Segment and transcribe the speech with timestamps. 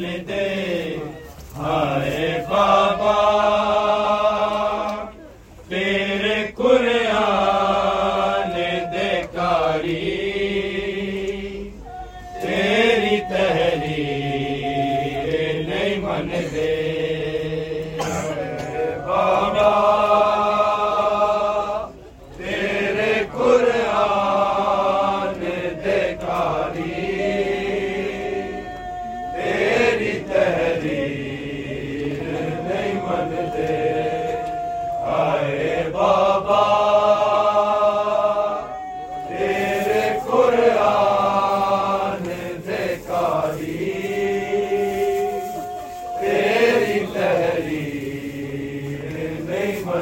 [0.00, 1.08] جان
[1.56, 3.16] ہائے بابا
[5.68, 8.52] تیرے قرآن
[8.92, 10.04] دے کاری
[12.42, 14.48] تیری تحریر
[15.68, 16.81] نہیں من دے۔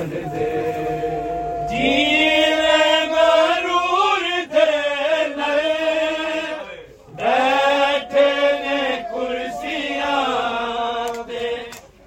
[0.01, 0.45] باندھ دے
[1.71, 2.77] جیوے
[5.37, 5.75] نئے
[7.17, 8.29] بیٹھے
[8.61, 8.81] نے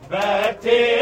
[0.10, 0.93] بیٹھے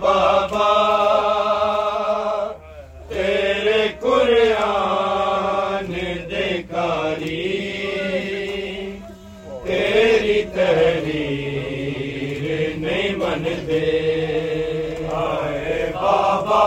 [0.00, 0.72] بابا
[3.08, 5.92] تیرے قرآن
[6.30, 7.54] دیکاری
[9.66, 12.42] تیری تحریر
[12.78, 13.88] نہیں من دے۔
[15.12, 16.64] ہائے بابا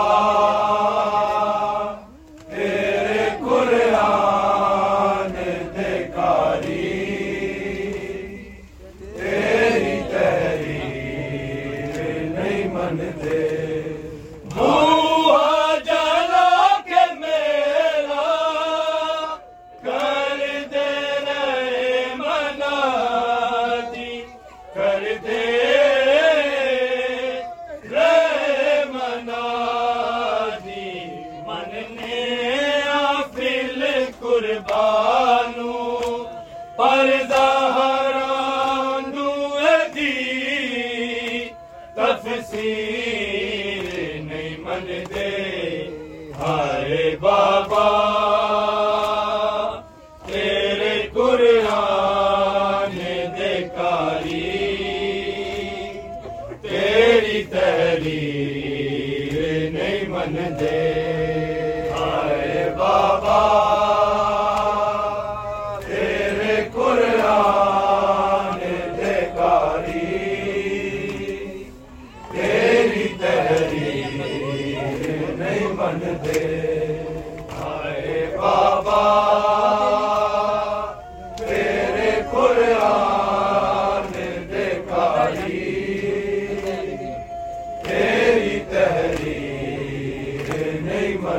[53.76, 54.58] کاری
[56.62, 59.34] تیری تحریر
[59.72, 60.82] نہیں من دے۔
[61.92, 63.40] ہائے بابا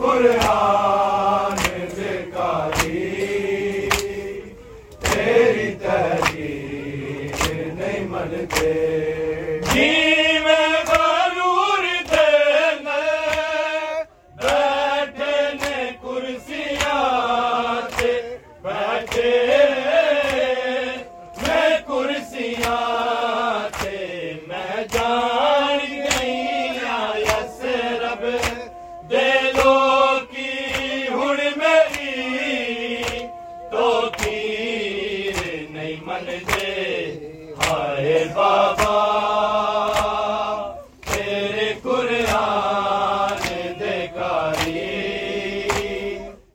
[0.00, 0.79] قرآن